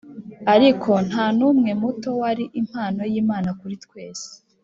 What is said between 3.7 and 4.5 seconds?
twese.